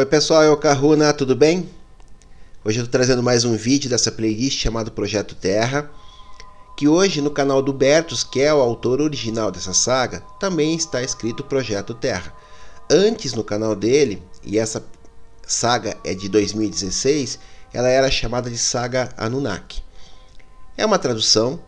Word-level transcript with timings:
Oi 0.00 0.06
pessoal, 0.06 0.42
é 0.42 0.48
o 0.48 0.56
Kahuna, 0.56 1.12
tudo 1.12 1.36
bem? 1.36 1.68
Hoje 2.64 2.78
eu 2.78 2.84
estou 2.84 2.90
trazendo 2.90 3.22
mais 3.22 3.44
um 3.44 3.54
vídeo 3.54 3.90
dessa 3.90 4.10
playlist 4.10 4.58
chamado 4.58 4.90
Projeto 4.90 5.34
Terra, 5.34 5.90
que 6.74 6.88
hoje 6.88 7.20
no 7.20 7.30
canal 7.30 7.60
do 7.60 7.70
Bertus, 7.70 8.24
que 8.24 8.40
é 8.40 8.52
o 8.54 8.62
autor 8.62 9.02
original 9.02 9.50
dessa 9.50 9.74
saga, 9.74 10.20
também 10.40 10.74
está 10.74 11.02
escrito 11.02 11.44
Projeto 11.44 11.92
Terra. 11.92 12.34
Antes 12.90 13.34
no 13.34 13.44
canal 13.44 13.76
dele, 13.76 14.22
e 14.42 14.58
essa 14.58 14.82
saga 15.46 15.94
é 16.02 16.14
de 16.14 16.30
2016, 16.30 17.38
ela 17.70 17.88
era 17.90 18.10
chamada 18.10 18.48
de 18.48 18.56
Saga 18.56 19.10
Anunnaki. 19.18 19.82
É 20.78 20.86
uma 20.86 20.98
tradução, 20.98 21.60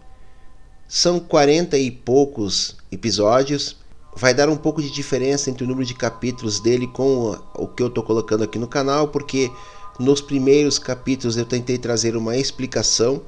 são 0.89 1.21
40 1.21 1.77
e 1.77 1.91
poucos 1.91 2.79
episódios, 2.91 3.77
vai 4.15 4.35
dar 4.35 4.49
um 4.49 4.57
pouco 4.57 4.83
de 4.83 4.91
diferença 4.91 5.51
entre 5.51 5.65
o 5.65 5.67
número 5.67 5.87
de 5.87 5.95
capítulos 5.95 6.61
dele 6.61 6.87
com 6.87 7.39
o 7.55 7.67
que 7.67 7.83
eu 7.83 7.87
estou 7.87 8.05
colocando 8.05 8.45
aqui 8.45 8.59
no 8.59 8.69
canal, 8.69 9.09
porque 9.09 9.51
nos 9.99 10.21
primeiros 10.21 10.79
capítulos 10.79 11.37
eu 11.37 11.45
tentei 11.45 11.79
trazer 11.79 12.17
uma 12.17 12.37
explicação 12.37 13.23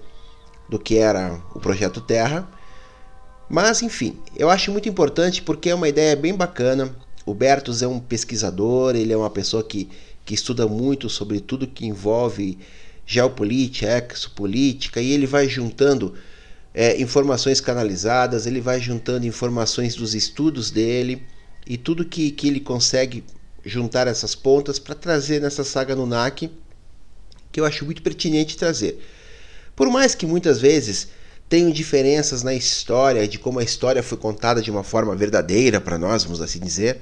do 0.69 0.78
que 0.78 0.97
era 0.97 1.41
o 1.55 1.61
projeto 1.61 2.01
Terra. 2.01 2.48
Mas 3.48 3.83
enfim, 3.83 4.19
eu 4.37 4.51
acho 4.51 4.73
muito 4.73 4.89
importante 4.89 5.42
porque 5.42 5.70
é 5.70 5.75
uma 5.75 5.89
ideia 5.89 6.16
bem 6.16 6.34
bacana. 6.34 6.95
O 7.27 7.34
Bertus 7.34 7.83
é 7.83 7.89
um 7.89 7.98
pesquisador, 7.98 8.95
ele 8.95 9.12
é 9.12 9.16
uma 9.16 9.30
pessoa 9.30 9.62
que, 9.62 9.89
que 10.25 10.34
estuda 10.34 10.66
muito 10.66 11.09
sobre 11.09 11.41
tudo 11.41 11.66
que 11.66 11.87
envolve 11.87 12.59
geopolítica, 13.06 14.12
exopolítica, 14.12 15.01
e 15.01 15.12
ele 15.12 15.27
vai 15.27 15.48
juntando 15.48 16.14
é, 16.74 17.01
informações 17.01 17.60
canalizadas, 17.60 18.46
ele 18.46 18.60
vai 18.60 18.80
juntando 18.80 19.27
informações 19.27 19.95
dos 19.95 20.14
estudos 20.14 20.73
dele 20.73 21.23
e 21.64 21.78
tudo 21.78 22.05
que, 22.05 22.33
que 22.33 22.48
ele 22.48 22.59
consegue 22.59 23.23
juntar 23.64 24.09
essas 24.09 24.34
pontas 24.34 24.78
para 24.78 24.95
trazer 24.95 25.41
nessa 25.41 25.62
saga 25.62 25.95
no 25.95 26.05
NAC, 26.05 26.50
que 27.52 27.60
eu 27.60 27.64
acho 27.64 27.84
muito 27.84 28.02
pertinente 28.02 28.58
trazer. 28.58 29.00
Por 29.77 29.89
mais 29.89 30.14
que 30.14 30.27
muitas 30.27 30.61
vezes 30.61 31.08
tenham 31.48 31.70
diferenças 31.70 32.42
na 32.42 32.52
história, 32.52 33.27
de 33.28 33.39
como 33.39 33.61
a 33.61 33.64
história 33.64 34.02
foi 34.02 34.19
contada 34.19 34.61
de 34.61 34.70
uma 34.70 34.83
forma 34.83 35.14
verdadeira 35.14 35.80
para 35.80 35.97
nós, 35.97 36.25
vamos 36.25 36.41
assim 36.41 36.58
dizer, 36.58 37.00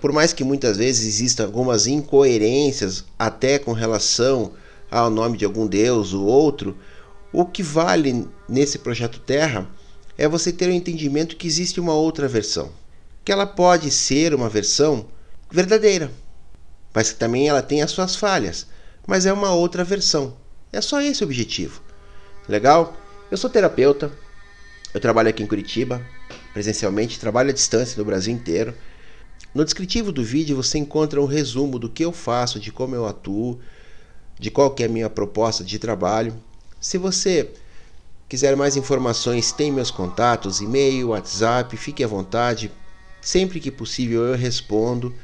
por 0.00 0.12
mais 0.12 0.32
que 0.32 0.42
muitas 0.42 0.76
vezes 0.76 1.06
existam 1.06 1.44
algumas 1.44 1.86
incoerências 1.86 3.04
até 3.16 3.58
com 3.58 3.72
relação 3.72 4.52
ao 4.90 5.08
nome 5.08 5.38
de 5.38 5.44
algum 5.44 5.66
deus 5.66 6.12
ou 6.12 6.26
outro, 6.26 6.76
o 7.32 7.46
que 7.46 7.62
vale 7.62 8.28
nesse 8.52 8.78
projeto 8.78 9.18
Terra 9.18 9.66
é 10.18 10.28
você 10.28 10.52
ter 10.52 10.68
o 10.68 10.72
entendimento 10.72 11.36
que 11.36 11.46
existe 11.46 11.80
uma 11.80 11.94
outra 11.94 12.28
versão, 12.28 12.70
que 13.24 13.32
ela 13.32 13.46
pode 13.46 13.90
ser 13.90 14.34
uma 14.34 14.48
versão 14.48 15.06
verdadeira, 15.50 16.12
mas 16.92 17.10
que 17.10 17.18
também 17.18 17.48
ela 17.48 17.62
tem 17.62 17.80
as 17.80 17.90
suas 17.90 18.14
falhas, 18.14 18.66
mas 19.06 19.24
é 19.24 19.32
uma 19.32 19.52
outra 19.52 19.82
versão. 19.82 20.36
É 20.70 20.82
só 20.82 21.00
esse 21.00 21.24
o 21.24 21.26
objetivo. 21.26 21.80
Legal? 22.46 22.94
Eu 23.30 23.38
sou 23.38 23.48
terapeuta, 23.48 24.12
eu 24.92 25.00
trabalho 25.00 25.30
aqui 25.30 25.42
em 25.42 25.46
Curitiba, 25.46 26.04
presencialmente, 26.52 27.18
trabalho 27.18 27.48
à 27.48 27.52
distância 27.54 27.98
no 27.98 28.04
Brasil 28.04 28.34
inteiro. 28.34 28.74
No 29.54 29.64
descritivo 29.64 30.12
do 30.12 30.22
vídeo 30.22 30.56
você 30.56 30.76
encontra 30.76 31.22
um 31.22 31.26
resumo 31.26 31.78
do 31.78 31.88
que 31.88 32.04
eu 32.04 32.12
faço, 32.12 32.60
de 32.60 32.70
como 32.70 32.94
eu 32.94 33.06
atuo, 33.06 33.58
de 34.38 34.50
qual 34.50 34.74
que 34.74 34.82
é 34.82 34.86
a 34.86 34.90
minha 34.90 35.08
proposta 35.08 35.64
de 35.64 35.78
trabalho. 35.78 36.36
Se 36.78 36.98
você 36.98 37.50
quiser 38.32 38.56
mais 38.56 38.78
informações, 38.78 39.52
tem 39.52 39.70
meus 39.70 39.90
contatos, 39.90 40.62
e-mail, 40.62 41.10
WhatsApp, 41.10 41.76
fique 41.76 42.02
à 42.02 42.06
vontade. 42.06 42.72
Sempre 43.20 43.60
que 43.60 43.70
possível 43.70 44.22
eu 44.24 44.34
respondo. 44.34 45.14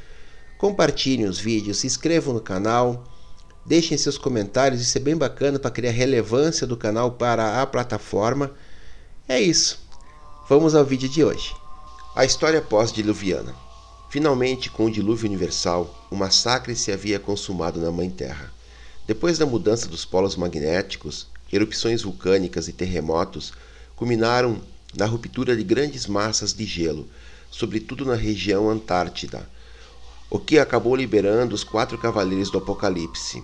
Compartilhem 0.58 1.24
os 1.24 1.38
vídeos, 1.38 1.78
se 1.78 1.86
inscrevam 1.86 2.34
no 2.34 2.40
canal, 2.42 3.04
deixem 3.64 3.96
seus 3.96 4.18
comentários, 4.18 4.82
isso 4.82 4.98
é 4.98 5.00
bem 5.00 5.16
bacana 5.16 5.58
para 5.58 5.70
criar 5.70 5.90
relevância 5.90 6.66
do 6.66 6.76
canal 6.76 7.12
para 7.12 7.62
a 7.62 7.66
plataforma. 7.66 8.50
É 9.26 9.40
isso. 9.40 9.80
Vamos 10.46 10.74
ao 10.74 10.84
vídeo 10.84 11.08
de 11.08 11.24
hoje. 11.24 11.56
A 12.14 12.26
história 12.26 12.60
pós-diluviana. 12.60 13.54
Finalmente, 14.10 14.68
com 14.68 14.84
o 14.84 14.90
dilúvio 14.90 15.26
universal, 15.26 16.06
o 16.10 16.14
massacre 16.14 16.76
se 16.76 16.92
havia 16.92 17.18
consumado 17.18 17.80
na 17.80 17.90
Mãe 17.90 18.10
Terra. 18.10 18.52
Depois 19.06 19.38
da 19.38 19.46
mudança 19.46 19.88
dos 19.88 20.04
polos 20.04 20.36
magnéticos, 20.36 21.26
erupções 21.52 22.02
vulcânicas 22.02 22.68
e 22.68 22.72
terremotos 22.72 23.52
culminaram 23.96 24.60
na 24.94 25.06
ruptura 25.06 25.56
de 25.56 25.62
grandes 25.62 26.06
massas 26.06 26.52
de 26.52 26.64
gelo, 26.64 27.08
sobretudo 27.50 28.04
na 28.04 28.14
região 28.14 28.68
Antártida, 28.70 29.48
o 30.30 30.38
que 30.38 30.58
acabou 30.58 30.94
liberando 30.94 31.54
os 31.54 31.64
quatro 31.64 31.96
cavaleiros 31.98 32.50
do 32.50 32.58
Apocalipse. 32.58 33.42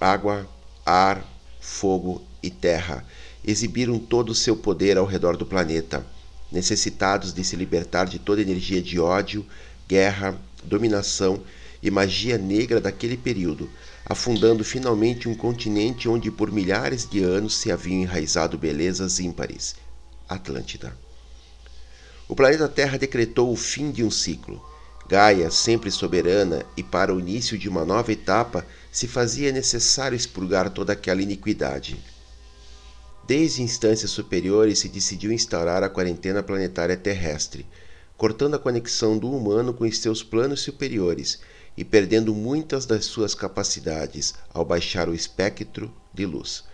Água, 0.00 0.46
ar, 0.84 1.24
fogo 1.60 2.22
e 2.42 2.50
terra 2.50 3.04
exibiram 3.44 3.98
todo 3.98 4.30
o 4.30 4.34
seu 4.34 4.56
poder 4.56 4.98
ao 4.98 5.06
redor 5.06 5.36
do 5.36 5.46
planeta, 5.46 6.04
necessitados 6.50 7.32
de 7.32 7.44
se 7.44 7.54
libertar 7.54 8.06
de 8.06 8.18
toda 8.18 8.42
energia 8.42 8.82
de 8.82 8.98
ódio, 8.98 9.46
guerra, 9.86 10.36
dominação 10.64 11.42
e 11.82 11.90
magia 11.90 12.36
negra 12.36 12.80
daquele 12.80 13.16
período, 13.16 13.70
afundando 14.08 14.62
finalmente 14.62 15.28
um 15.28 15.34
continente 15.34 16.08
onde 16.08 16.30
por 16.30 16.52
milhares 16.52 17.08
de 17.08 17.24
anos 17.24 17.56
se 17.58 17.72
haviam 17.72 18.02
enraizado 18.02 18.56
belezas 18.56 19.18
ímpares 19.18 19.74
Atlântida. 20.28 20.96
O 22.28 22.34
planeta 22.34 22.68
Terra 22.68 22.96
decretou 22.98 23.52
o 23.52 23.56
fim 23.56 23.90
de 23.90 24.04
um 24.04 24.10
ciclo. 24.10 24.64
Gaia, 25.08 25.50
sempre 25.52 25.90
soberana, 25.90 26.64
e 26.76 26.82
para 26.82 27.14
o 27.14 27.20
início 27.20 27.56
de 27.56 27.68
uma 27.68 27.84
nova 27.84 28.10
etapa, 28.10 28.66
se 28.90 29.06
fazia 29.06 29.52
necessário 29.52 30.16
expurgar 30.16 30.70
toda 30.70 30.92
aquela 30.92 31.22
iniquidade. 31.22 31.96
Desde 33.24 33.62
instâncias 33.62 34.10
superiores 34.10 34.80
se 34.80 34.88
decidiu 34.88 35.30
instaurar 35.30 35.84
a 35.84 35.88
quarentena 35.88 36.42
planetária 36.42 36.96
terrestre, 36.96 37.64
cortando 38.16 38.54
a 38.54 38.58
conexão 38.58 39.16
do 39.16 39.30
humano 39.30 39.72
com 39.72 39.84
os 39.84 39.98
seus 39.98 40.24
planos 40.24 40.60
superiores 40.60 41.38
e 41.76 41.84
perdendo 41.84 42.34
muitas 42.34 42.86
das 42.86 43.04
suas 43.04 43.34
capacidades 43.34 44.34
ao 44.52 44.64
baixar 44.64 45.08
o 45.08 45.14
espectro 45.14 45.92
de 46.12 46.24
luz. 46.24 46.64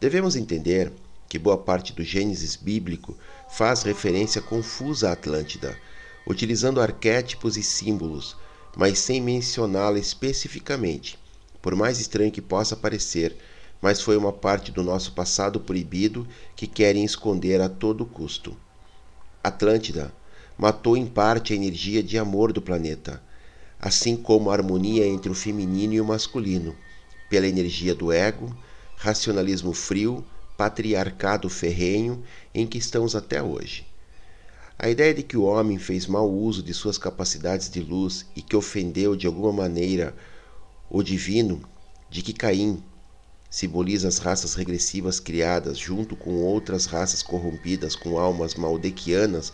Devemos 0.00 0.34
entender 0.34 0.92
que 1.28 1.38
boa 1.38 1.56
parte 1.56 1.92
do 1.92 2.02
Gênesis 2.02 2.56
bíblico 2.56 3.16
faz 3.48 3.82
referência 3.82 4.42
confusa 4.42 5.08
à 5.08 5.12
Atlântida, 5.12 5.78
utilizando 6.26 6.80
arquétipos 6.80 7.56
e 7.56 7.62
símbolos, 7.62 8.36
mas 8.76 8.98
sem 8.98 9.20
mencioná-la 9.20 9.98
especificamente, 9.98 11.18
por 11.60 11.74
mais 11.76 12.00
estranho 12.00 12.32
que 12.32 12.42
possa 12.42 12.76
parecer, 12.76 13.36
mas 13.80 14.00
foi 14.00 14.16
uma 14.16 14.32
parte 14.32 14.70
do 14.70 14.82
nosso 14.82 15.12
passado 15.12 15.60
proibido 15.60 16.26
que 16.54 16.66
querem 16.66 17.04
esconder 17.04 17.60
a 17.60 17.68
todo 17.68 18.04
custo. 18.04 18.56
Atlântida 19.42 20.12
matou 20.56 20.96
em 20.96 21.06
parte 21.06 21.52
a 21.52 21.56
energia 21.56 22.02
de 22.02 22.18
amor 22.18 22.52
do 22.52 22.62
planeta, 22.62 23.22
assim 23.82 24.16
como 24.16 24.48
a 24.48 24.52
harmonia 24.52 25.04
entre 25.04 25.28
o 25.28 25.34
feminino 25.34 25.92
e 25.92 26.00
o 26.00 26.04
masculino, 26.04 26.76
pela 27.28 27.48
energia 27.48 27.92
do 27.96 28.12
ego, 28.12 28.56
racionalismo 28.96 29.72
frio, 29.72 30.24
patriarcado 30.56 31.48
ferrenho 31.50 32.22
em 32.54 32.64
que 32.64 32.78
estamos 32.78 33.16
até 33.16 33.42
hoje. 33.42 33.84
A 34.78 34.88
ideia 34.88 35.12
de 35.12 35.24
que 35.24 35.36
o 35.36 35.42
homem 35.42 35.78
fez 35.78 36.06
mau 36.06 36.30
uso 36.30 36.62
de 36.62 36.72
suas 36.72 36.96
capacidades 36.96 37.68
de 37.68 37.80
luz 37.80 38.24
e 38.36 38.40
que 38.40 38.54
ofendeu 38.54 39.16
de 39.16 39.26
alguma 39.26 39.52
maneira 39.52 40.14
o 40.88 41.02
divino, 41.02 41.60
de 42.08 42.22
que 42.22 42.32
Caim 42.32 42.80
simboliza 43.50 44.06
as 44.06 44.18
raças 44.18 44.54
regressivas 44.54 45.18
criadas 45.18 45.76
junto 45.76 46.14
com 46.14 46.44
outras 46.44 46.86
raças 46.86 47.20
corrompidas 47.22 47.96
com 47.96 48.18
almas 48.18 48.54
maldequianas, 48.54 49.52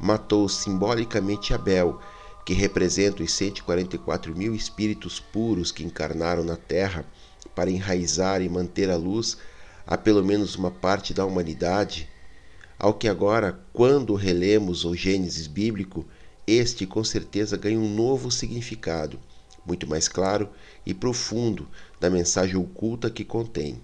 matou 0.00 0.48
simbolicamente 0.48 1.54
Abel 1.54 2.00
que 2.48 2.54
representa 2.54 3.22
os 3.22 3.30
144 3.32 4.34
mil 4.34 4.54
espíritos 4.54 5.20
puros 5.20 5.70
que 5.70 5.84
encarnaram 5.84 6.42
na 6.42 6.56
Terra 6.56 7.04
para 7.54 7.70
enraizar 7.70 8.40
e 8.40 8.48
manter 8.48 8.88
a 8.88 8.96
luz 8.96 9.36
a 9.86 9.98
pelo 9.98 10.24
menos 10.24 10.56
uma 10.56 10.70
parte 10.70 11.12
da 11.12 11.26
humanidade, 11.26 12.08
ao 12.78 12.94
que 12.94 13.06
agora, 13.06 13.60
quando 13.70 14.14
relemos 14.14 14.86
o 14.86 14.94
Gênesis 14.94 15.46
bíblico, 15.46 16.06
este 16.46 16.86
com 16.86 17.04
certeza 17.04 17.54
ganha 17.58 17.78
um 17.78 17.94
novo 17.94 18.30
significado, 18.30 19.20
muito 19.66 19.86
mais 19.86 20.08
claro 20.08 20.48
e 20.86 20.94
profundo 20.94 21.68
da 22.00 22.08
mensagem 22.08 22.56
oculta 22.56 23.10
que 23.10 23.26
contém. 23.26 23.78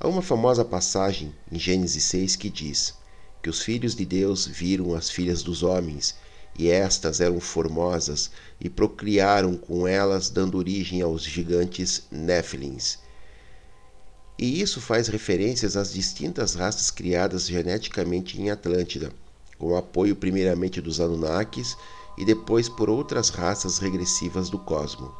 Há 0.00 0.08
uma 0.08 0.22
famosa 0.22 0.64
passagem 0.64 1.32
em 1.52 1.56
Gênesis 1.56 2.02
6 2.02 2.34
que 2.34 2.50
diz 2.50 2.94
que 3.40 3.48
os 3.48 3.62
filhos 3.62 3.94
de 3.94 4.04
Deus 4.04 4.44
viram 4.44 4.92
as 4.92 5.08
filhas 5.08 5.40
dos 5.40 5.62
homens 5.62 6.16
e 6.58 6.68
estas 6.68 7.20
eram 7.20 7.38
formosas 7.38 8.32
e 8.60 8.68
procriaram 8.68 9.56
com 9.56 9.86
elas, 9.86 10.28
dando 10.28 10.58
origem 10.58 11.00
aos 11.00 11.22
gigantes 11.22 12.02
Néfilins. 12.10 12.98
E 14.36 14.60
isso 14.60 14.80
faz 14.80 15.06
referências 15.06 15.76
às 15.76 15.92
distintas 15.92 16.54
raças 16.54 16.90
criadas 16.90 17.46
geneticamente 17.46 18.40
em 18.40 18.50
Atlântida, 18.50 19.12
com 19.56 19.76
apoio 19.76 20.16
primeiramente 20.16 20.80
dos 20.80 21.00
Anunnakis 21.00 21.76
e 22.16 22.24
depois 22.24 22.68
por 22.68 22.90
outras 22.90 23.28
raças 23.30 23.78
regressivas 23.78 24.50
do 24.50 24.58
cosmo. 24.58 25.14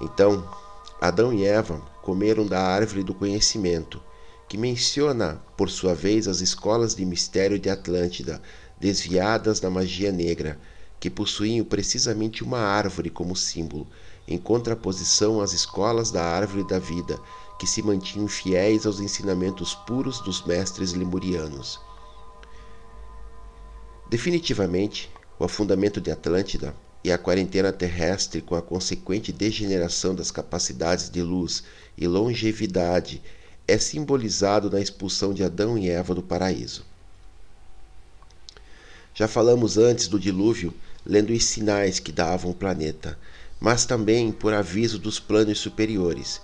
Então, 0.00 0.48
Adão 1.00 1.32
e 1.32 1.44
Eva 1.44 1.80
comeram 2.02 2.46
da 2.46 2.60
árvore 2.60 3.02
do 3.02 3.14
conhecimento, 3.14 4.02
que 4.48 4.56
menciona, 4.56 5.42
por 5.56 5.68
sua 5.68 5.94
vez, 5.94 6.28
as 6.28 6.40
escolas 6.40 6.94
de 6.94 7.04
mistério 7.04 7.58
de 7.58 7.68
Atlântida, 7.68 8.40
desviadas 8.78 9.60
da 9.60 9.70
magia 9.70 10.12
negra, 10.12 10.58
que 10.98 11.10
possuíam 11.10 11.64
precisamente 11.64 12.42
uma 12.42 12.58
árvore 12.58 13.10
como 13.10 13.36
símbolo, 13.36 13.86
em 14.26 14.38
contraposição 14.38 15.40
às 15.40 15.52
escolas 15.52 16.10
da 16.10 16.24
árvore 16.24 16.66
da 16.66 16.78
vida, 16.78 17.18
que 17.58 17.66
se 17.66 17.82
mantinham 17.82 18.28
fiéis 18.28 18.86
aos 18.86 19.00
ensinamentos 19.00 19.74
puros 19.74 20.20
dos 20.20 20.44
mestres 20.44 20.92
lemurianos. 20.92 21.80
Definitivamente, 24.08 25.10
o 25.38 25.44
afundamento 25.44 26.00
de 26.00 26.10
Atlântida 26.10 26.74
e 27.02 27.12
a 27.12 27.18
quarentena 27.18 27.72
terrestre 27.72 28.40
com 28.40 28.54
a 28.54 28.62
consequente 28.62 29.32
degeneração 29.32 30.14
das 30.14 30.30
capacidades 30.30 31.08
de 31.08 31.22
luz 31.22 31.62
e 31.96 32.06
longevidade 32.06 33.22
é 33.66 33.78
simbolizado 33.78 34.70
na 34.70 34.80
expulsão 34.80 35.32
de 35.32 35.42
Adão 35.42 35.76
e 35.76 35.88
Eva 35.88 36.14
do 36.14 36.22
paraíso. 36.22 36.84
Já 39.18 39.26
falamos 39.26 39.78
antes 39.78 40.08
do 40.08 40.20
dilúvio, 40.20 40.74
lendo 41.02 41.32
os 41.32 41.42
sinais 41.42 41.98
que 41.98 42.12
davam 42.12 42.50
o 42.50 42.54
planeta, 42.54 43.18
mas 43.58 43.86
também 43.86 44.30
por 44.30 44.52
aviso 44.52 44.98
dos 44.98 45.18
planos 45.18 45.58
superiores. 45.58 46.38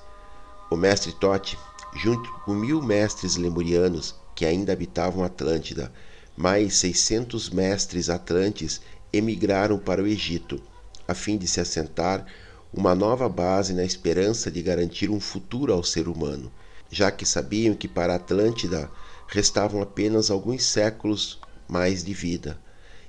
O 0.70 0.76
mestre 0.76 1.12
Tote, 1.12 1.58
junto 1.94 2.32
com 2.46 2.54
mil 2.54 2.80
mestres 2.80 3.36
lemurianos 3.36 4.14
que 4.34 4.46
ainda 4.46 4.72
habitavam 4.72 5.22
Atlântida, 5.22 5.92
mais 6.34 6.76
600 6.76 7.50
mestres 7.50 8.08
atlantes 8.08 8.80
emigraram 9.12 9.78
para 9.78 10.02
o 10.02 10.06
Egito, 10.06 10.58
a 11.06 11.12
fim 11.12 11.36
de 11.36 11.46
se 11.46 11.60
assentar 11.60 12.24
uma 12.72 12.94
nova 12.94 13.28
base 13.28 13.74
na 13.74 13.84
esperança 13.84 14.50
de 14.50 14.62
garantir 14.62 15.10
um 15.10 15.20
futuro 15.20 15.74
ao 15.74 15.84
ser 15.84 16.08
humano, 16.08 16.50
já 16.90 17.10
que 17.10 17.26
sabiam 17.26 17.74
que 17.74 17.86
para 17.86 18.14
Atlântida 18.14 18.90
restavam 19.28 19.82
apenas 19.82 20.30
alguns 20.30 20.64
séculos 20.64 21.38
mais 21.68 22.04
de 22.04 22.12
vida 22.12 22.58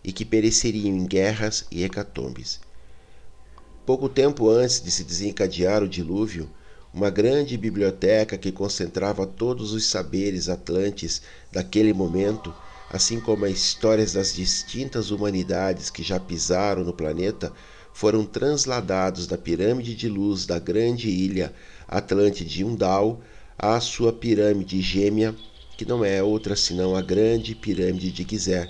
e 0.04 0.12
que 0.12 0.26
pereceriam 0.26 0.96
em 0.96 1.06
guerras 1.06 1.66
e 1.72 1.84
hecatombes. 1.84 2.60
Pouco 3.86 4.08
tempo 4.08 4.50
antes 4.50 4.82
de 4.82 4.92
se 4.92 5.04
desencadear 5.04 5.84
o 5.84 5.88
dilúvio, 5.88 6.50
uma 6.94 7.10
grande 7.10 7.58
biblioteca 7.58 8.38
que 8.38 8.52
concentrava 8.52 9.26
todos 9.26 9.74
os 9.74 9.86
saberes 9.86 10.50
atlantes 10.50 11.22
daquele 11.52 11.94
momento 11.94 12.54
assim 12.94 13.20
como 13.20 13.44
as 13.46 13.54
histórias 13.54 14.14
das 14.14 14.36
distintas 14.36 15.10
humanidades 15.10 15.90
que 15.90 16.04
já 16.04 16.20
pisaram 16.20 16.84
no 16.84 16.94
planeta, 16.94 17.52
foram 17.92 18.24
transladados 18.24 19.26
da 19.26 19.36
pirâmide 19.36 19.96
de 19.96 20.08
luz 20.08 20.46
da 20.46 20.60
grande 20.60 21.10
ilha 21.10 21.52
Atlântide 21.88 22.64
Undal 22.64 23.20
à 23.58 23.80
sua 23.80 24.14
pirâmide 24.14 24.80
gêmea, 24.80 25.36
que 25.78 25.86
não 25.86 26.04
é 26.04 26.22
outra 26.22 26.56
senão 26.56 26.96
a 26.96 27.02
grande 27.02 27.56
pirâmide 27.56 28.12
de 28.12 28.26
Gizé, 28.30 28.70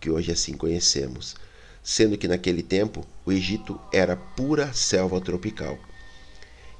que 0.00 0.10
hoje 0.10 0.32
assim 0.32 0.56
conhecemos, 0.56 1.34
sendo 1.82 2.16
que 2.16 2.28
naquele 2.28 2.62
tempo 2.62 3.06
o 3.24 3.32
Egito 3.32 3.80
era 3.92 4.16
pura 4.16 4.72
selva 4.72 5.20
tropical. 5.20 5.78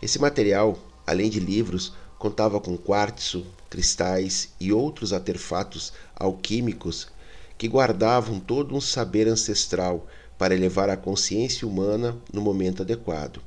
Esse 0.00 0.18
material, 0.18 0.78
além 1.06 1.28
de 1.28 1.38
livros, 1.38 1.92
contava 2.18 2.60
com 2.60 2.76
quartzo, 2.76 3.46
cristais 3.68 4.50
e 4.58 4.72
outros 4.72 5.12
artefatos 5.12 5.92
alquímicos 6.16 7.08
que 7.56 7.68
guardavam 7.68 8.40
todo 8.40 8.74
um 8.74 8.80
saber 8.80 9.28
ancestral 9.28 10.06
para 10.38 10.54
elevar 10.54 10.88
a 10.88 10.96
consciência 10.96 11.68
humana 11.68 12.16
no 12.32 12.40
momento 12.40 12.82
adequado. 12.82 13.42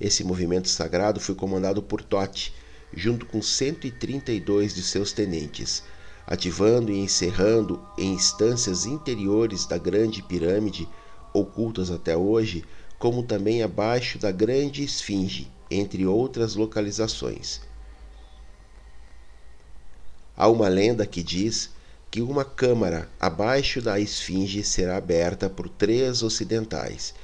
Esse 0.00 0.24
movimento 0.24 0.68
sagrado 0.68 1.20
foi 1.20 1.36
comandado 1.36 1.80
por 1.80 2.02
Tote, 2.02 2.52
junto 2.94 3.26
com 3.26 3.40
132 3.40 4.74
de 4.74 4.82
seus 4.82 5.12
tenentes, 5.12 5.82
ativando 6.26 6.92
e 6.92 6.98
encerrando 6.98 7.82
em 7.96 8.12
instâncias 8.12 8.86
interiores 8.86 9.66
da 9.66 9.78
Grande 9.78 10.22
Pirâmide, 10.22 10.88
ocultas 11.32 11.90
até 11.90 12.16
hoje, 12.16 12.64
como 12.98 13.22
também 13.22 13.62
abaixo 13.62 14.18
da 14.18 14.30
Grande 14.30 14.84
Esfinge, 14.84 15.50
entre 15.70 16.06
outras 16.06 16.54
localizações. 16.54 17.60
Há 20.36 20.48
uma 20.48 20.68
lenda 20.68 21.06
que 21.06 21.22
diz 21.22 21.70
que 22.10 22.20
uma 22.20 22.44
câmara 22.44 23.08
abaixo 23.18 23.80
da 23.80 23.98
esfinge 23.98 24.62
será 24.62 24.98
aberta 24.98 25.48
por 25.48 25.68
três 25.68 26.22
ocidentais, 26.22 27.14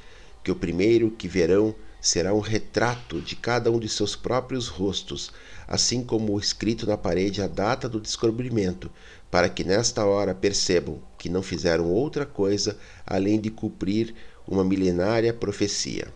que 0.42 0.50
o 0.50 0.56
primeiro 0.56 1.10
que 1.10 1.28
verão 1.28 1.74
será 2.00 2.32
um 2.32 2.40
retrato 2.40 3.20
de 3.20 3.34
cada 3.34 3.70
um 3.70 3.78
de 3.78 3.88
seus 3.88 4.14
próprios 4.14 4.68
rostos, 4.68 5.32
assim 5.66 6.02
como 6.02 6.38
escrito 6.38 6.86
na 6.86 6.96
parede 6.96 7.42
a 7.42 7.48
data 7.48 7.88
do 7.88 8.00
descobrimento, 8.00 8.90
para 9.30 9.48
que 9.48 9.64
nesta 9.64 10.04
hora 10.04 10.34
percebam 10.34 11.02
que 11.18 11.28
não 11.28 11.42
fizeram 11.42 11.90
outra 11.90 12.24
coisa 12.24 12.78
além 13.06 13.40
de 13.40 13.50
cumprir 13.50 14.14
uma 14.46 14.64
milenária 14.64 15.34
profecia. 15.34 16.12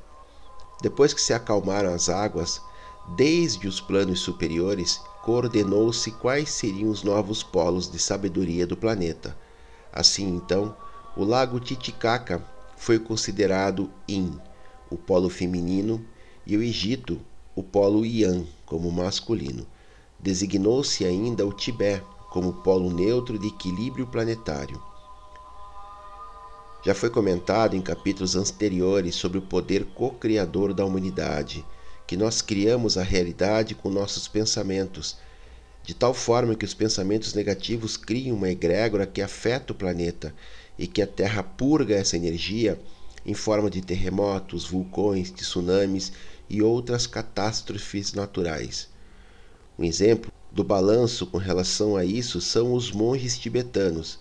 Depois 0.80 1.12
que 1.12 1.20
se 1.20 1.34
acalmaram 1.34 1.92
as 1.92 2.08
águas, 2.08 2.60
desde 3.16 3.68
os 3.68 3.80
planos 3.80 4.20
superiores, 4.20 5.00
coordenou-se 5.22 6.10
quais 6.12 6.50
seriam 6.50 6.90
os 6.90 7.02
novos 7.02 7.42
polos 7.42 7.90
de 7.90 7.98
sabedoria 7.98 8.66
do 8.66 8.76
planeta. 8.76 9.36
Assim, 9.92 10.28
então, 10.28 10.74
o 11.16 11.24
lago 11.24 11.60
Titicaca 11.60 12.42
foi 12.76 12.98
considerado 12.98 13.90
Yin, 14.08 14.40
o 14.92 14.96
polo 14.98 15.30
feminino, 15.30 16.04
e 16.46 16.56
o 16.56 16.62
Egito, 16.62 17.20
o 17.54 17.62
polo 17.62 18.04
Yan, 18.04 18.44
como 18.66 18.90
masculino. 18.90 19.66
Designou-se 20.18 21.04
ainda 21.04 21.46
o 21.46 21.52
Tibete 21.52 22.04
como 22.30 22.52
polo 22.62 22.90
neutro 22.90 23.38
de 23.38 23.48
equilíbrio 23.48 24.06
planetário. 24.06 24.80
Já 26.84 26.94
foi 26.94 27.10
comentado 27.10 27.76
em 27.76 27.80
capítulos 27.80 28.34
anteriores 28.34 29.14
sobre 29.14 29.38
o 29.38 29.42
poder 29.42 29.84
co-criador 29.94 30.74
da 30.74 30.84
humanidade 30.84 31.64
que 32.06 32.16
nós 32.16 32.42
criamos 32.42 32.98
a 32.98 33.02
realidade 33.02 33.74
com 33.74 33.88
nossos 33.88 34.28
pensamentos, 34.28 35.16
de 35.82 35.94
tal 35.94 36.12
forma 36.12 36.54
que 36.54 36.64
os 36.64 36.74
pensamentos 36.74 37.34
negativos 37.34 37.96
criam 37.96 38.36
uma 38.36 38.50
egrégora 38.50 39.06
que 39.06 39.22
afeta 39.22 39.72
o 39.72 39.76
planeta 39.76 40.34
e 40.78 40.86
que 40.86 41.00
a 41.00 41.06
Terra 41.06 41.42
purga 41.42 41.94
essa 41.94 42.16
energia 42.16 42.78
em 43.24 43.34
forma 43.34 43.70
de 43.70 43.80
terremotos, 43.80 44.66
vulcões, 44.66 45.30
tsunamis 45.30 46.12
e 46.48 46.62
outras 46.62 47.06
catástrofes 47.06 48.12
naturais. 48.12 48.88
Um 49.78 49.84
exemplo 49.84 50.30
do 50.50 50.62
balanço 50.62 51.26
com 51.26 51.38
relação 51.38 51.96
a 51.96 52.04
isso 52.04 52.40
são 52.40 52.74
os 52.74 52.92
monges 52.92 53.38
tibetanos, 53.38 54.18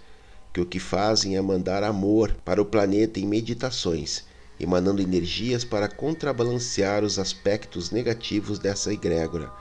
que 0.54 0.62
o 0.62 0.66
que 0.66 0.80
fazem 0.80 1.36
é 1.36 1.42
mandar 1.42 1.84
amor 1.84 2.36
para 2.46 2.62
o 2.62 2.66
planeta 2.66 3.20
em 3.20 3.26
meditações 3.26 4.24
emanando 4.64 5.02
energias 5.02 5.64
para 5.64 5.88
contrabalancear 5.88 7.04
os 7.04 7.18
aspectos 7.18 7.90
negativos 7.90 8.60
dessa 8.60 8.94
egrégora. 8.94 9.52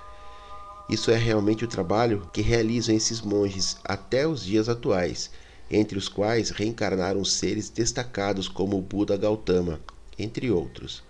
Isso 0.90 1.10
é 1.10 1.16
realmente 1.16 1.64
o 1.64 1.68
trabalho 1.68 2.28
que 2.32 2.42
realizam 2.42 2.94
esses 2.94 3.20
monges 3.20 3.78
até 3.84 4.26
os 4.26 4.44
dias 4.44 4.68
atuais, 4.68 5.30
entre 5.70 5.96
os 5.96 6.08
quais 6.08 6.50
reencarnaram 6.50 7.24
seres 7.24 7.70
destacados 7.70 8.48
como 8.48 8.76
o 8.76 8.82
Buda 8.82 9.16
Gautama, 9.16 9.80
entre 10.18 10.50
outros. 10.50 11.02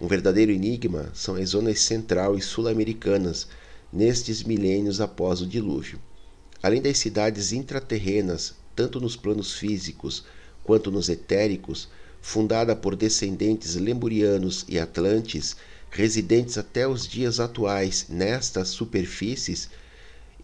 Um 0.00 0.06
verdadeiro 0.06 0.52
enigma 0.52 1.10
são 1.14 1.36
as 1.36 1.50
zonas 1.50 1.80
central 1.80 2.36
e 2.36 2.42
sul-americanas 2.42 3.48
nestes 3.92 4.42
milênios 4.42 5.00
após 5.00 5.40
o 5.40 5.46
dilúvio. 5.46 5.98
Além 6.62 6.82
das 6.82 6.98
cidades 6.98 7.52
intraterrenas, 7.52 8.54
tanto 8.74 9.00
nos 9.00 9.16
planos 9.16 9.54
físicos 9.54 10.24
quanto 10.62 10.90
nos 10.90 11.08
etéricos, 11.08 11.88
fundada 12.20 12.76
por 12.76 12.94
descendentes 12.94 13.74
lemurianos 13.74 14.64
e 14.68 14.78
atlantes, 14.78 15.56
residentes 15.90 16.56
até 16.56 16.86
os 16.86 17.06
dias 17.06 17.40
atuais 17.40 18.06
nestas 18.08 18.68
superfícies, 18.68 19.68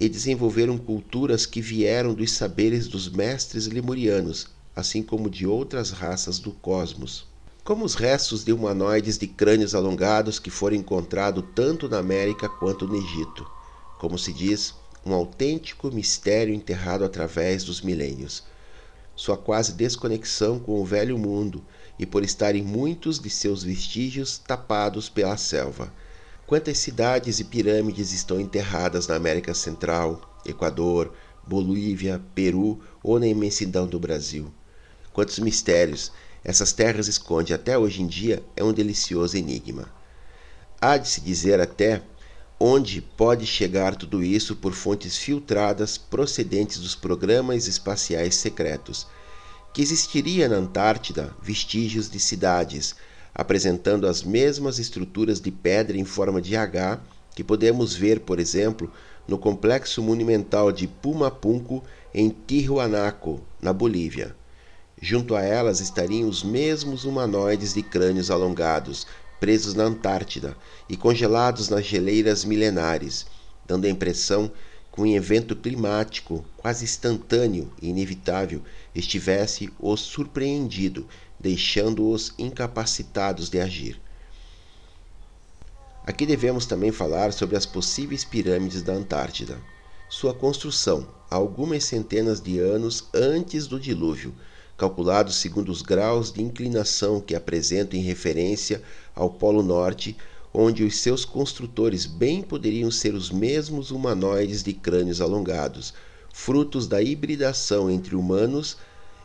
e 0.00 0.08
desenvolveram 0.08 0.78
culturas 0.78 1.46
que 1.46 1.60
vieram 1.60 2.14
dos 2.14 2.32
saberes 2.32 2.86
dos 2.86 3.08
mestres 3.08 3.66
lemurianos, 3.66 4.48
assim 4.74 5.02
como 5.02 5.28
de 5.28 5.46
outras 5.46 5.90
raças 5.90 6.38
do 6.38 6.52
cosmos. 6.52 7.26
Como 7.64 7.84
os 7.84 7.94
restos 7.94 8.44
de 8.44 8.52
humanoides 8.52 9.18
de 9.18 9.26
crânios 9.26 9.74
alongados 9.74 10.38
que 10.38 10.50
foram 10.50 10.76
encontrados 10.76 11.44
tanto 11.54 11.88
na 11.88 11.98
América 11.98 12.48
quanto 12.48 12.86
no 12.86 12.96
Egito. 12.96 13.46
Como 13.98 14.18
se 14.18 14.32
diz, 14.32 14.74
um 15.04 15.12
autêntico 15.12 15.90
mistério 15.90 16.54
enterrado 16.54 17.04
através 17.04 17.64
dos 17.64 17.80
milênios 17.80 18.44
sua 19.18 19.36
quase 19.36 19.72
desconexão 19.72 20.60
com 20.60 20.80
o 20.80 20.84
velho 20.84 21.18
mundo 21.18 21.64
e 21.98 22.06
por 22.06 22.22
estarem 22.22 22.62
muitos 22.62 23.18
de 23.18 23.28
seus 23.28 23.64
vestígios 23.64 24.38
tapados 24.38 25.08
pela 25.08 25.36
selva. 25.36 25.92
Quantas 26.48 26.78
cidades 26.78 27.40
e 27.40 27.44
pirâmides 27.44 28.10
estão 28.10 28.40
enterradas 28.40 29.06
na 29.06 29.14
América 29.14 29.52
Central, 29.52 30.40
Equador, 30.46 31.12
Bolívia, 31.46 32.22
Peru 32.34 32.80
ou 33.02 33.20
na 33.20 33.26
imensidão 33.26 33.86
do 33.86 34.00
Brasil? 34.00 34.50
Quantos 35.12 35.38
mistérios 35.40 36.10
essas 36.42 36.72
terras 36.72 37.06
esconde 37.06 37.52
até 37.52 37.76
hoje 37.76 38.00
em 38.00 38.06
dia 38.06 38.42
é 38.56 38.64
um 38.64 38.72
delicioso 38.72 39.36
enigma. 39.36 39.92
Há 40.80 40.96
de 40.96 41.10
se 41.10 41.20
dizer 41.20 41.60
até 41.60 42.00
onde 42.58 43.02
pode 43.02 43.44
chegar 43.44 43.94
tudo 43.94 44.24
isso 44.24 44.56
por 44.56 44.72
fontes 44.72 45.18
filtradas 45.18 45.98
procedentes 45.98 46.78
dos 46.78 46.94
programas 46.94 47.66
espaciais 47.66 48.36
secretos, 48.36 49.06
que 49.74 49.82
existiria 49.82 50.48
na 50.48 50.56
Antártida 50.56 51.36
vestígios 51.42 52.08
de 52.08 52.18
cidades, 52.18 52.94
apresentando 53.38 54.08
as 54.08 54.24
mesmas 54.24 54.80
estruturas 54.80 55.40
de 55.40 55.52
pedra 55.52 55.96
em 55.96 56.04
forma 56.04 56.42
de 56.42 56.56
H 56.56 57.00
que 57.36 57.44
podemos 57.44 57.94
ver, 57.94 58.18
por 58.18 58.40
exemplo, 58.40 58.92
no 59.28 59.38
complexo 59.38 60.02
monumental 60.02 60.72
de 60.72 60.88
Pumapunco 60.88 61.84
em 62.12 62.30
Tijuanaco, 62.30 63.40
na 63.62 63.72
Bolívia. 63.72 64.34
Junto 65.00 65.36
a 65.36 65.42
elas 65.42 65.78
estariam 65.78 66.28
os 66.28 66.42
mesmos 66.42 67.04
humanoides 67.04 67.74
de 67.74 67.82
crânios 67.82 68.28
alongados, 68.28 69.06
presos 69.38 69.72
na 69.72 69.84
Antártida 69.84 70.56
e 70.88 70.96
congelados 70.96 71.68
nas 71.68 71.84
geleiras 71.84 72.44
milenares, 72.44 73.24
dando 73.64 73.84
a 73.84 73.88
impressão 73.88 74.50
que 74.92 75.00
um 75.00 75.06
evento 75.06 75.54
climático 75.54 76.44
quase 76.56 76.82
instantâneo 76.82 77.70
e 77.80 77.88
inevitável 77.90 78.62
estivesse 78.92 79.70
os 79.78 80.00
surpreendido, 80.00 81.06
deixando-os 81.38 82.32
incapacitados 82.38 83.48
de 83.48 83.60
agir. 83.60 84.00
Aqui 86.06 86.24
devemos 86.24 86.64
também 86.64 86.90
falar 86.90 87.32
sobre 87.32 87.56
as 87.56 87.66
possíveis 87.66 88.24
pirâmides 88.24 88.82
da 88.82 88.94
Antártida. 88.94 89.60
Sua 90.08 90.32
construção, 90.32 91.06
algumas 91.28 91.84
centenas 91.84 92.40
de 92.40 92.58
anos 92.58 93.04
antes 93.12 93.66
do 93.66 93.78
dilúvio, 93.78 94.34
calculado 94.78 95.30
segundo 95.30 95.70
os 95.70 95.82
graus 95.82 96.32
de 96.32 96.42
inclinação 96.42 97.20
que 97.20 97.34
apresentam 97.34 97.98
em 97.98 98.02
referência 98.02 98.82
ao 99.14 99.28
Polo 99.28 99.62
Norte, 99.62 100.16
onde 100.54 100.82
os 100.82 100.96
seus 100.96 101.26
construtores 101.26 102.06
bem 102.06 102.42
poderiam 102.42 102.90
ser 102.90 103.14
os 103.14 103.30
mesmos 103.30 103.90
humanoides 103.90 104.62
de 104.62 104.72
crânios 104.72 105.20
alongados, 105.20 105.92
frutos 106.32 106.86
da 106.86 107.02
hibridação 107.02 107.90
entre 107.90 108.16
humanos 108.16 108.78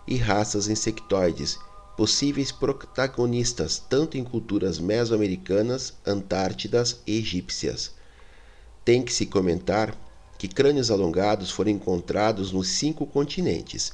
e 0.06 0.18
raças 0.18 0.68
insectoides, 0.68 1.58
possíveis 1.96 2.52
protagonistas 2.52 3.78
tanto 3.78 4.18
em 4.18 4.24
culturas 4.24 4.80
mesoamericanas, 4.80 5.94
antártidas 6.06 7.00
e 7.06 7.18
egípcias. 7.18 7.92
Tem 8.84 9.04
que 9.04 9.14
se 9.14 9.26
comentar 9.26 9.96
que 10.38 10.48
crânios 10.48 10.92
alongados 10.92 11.52
foram 11.52 11.72
encontrados 11.72 12.52
nos 12.52 12.68
cinco 12.68 13.06
continentes, 13.06 13.94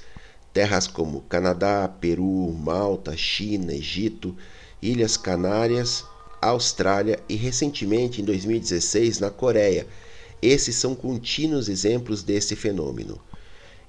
terras 0.54 0.88
como 0.88 1.22
Canadá, 1.22 1.88
Peru, 1.88 2.52
Malta, 2.54 3.16
China, 3.16 3.74
Egito, 3.74 4.36
Ilhas 4.82 5.18
Canárias, 5.18 6.04
Austrália 6.42 7.20
e 7.28 7.36
recentemente 7.36 8.22
em 8.22 8.26
2016 8.26 9.20
na 9.20 9.30
Coreia. 9.30 9.86
Esses 10.42 10.76
são 10.76 10.96
contínuos 10.96 11.68
exemplos 11.68 12.24
desse 12.24 12.56
fenômeno. 12.56 13.20